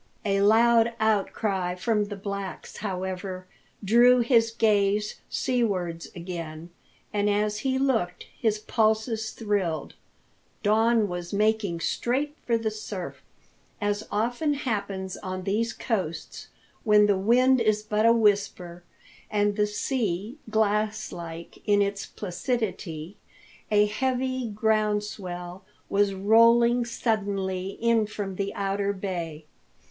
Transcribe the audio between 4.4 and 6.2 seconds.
gaze seawards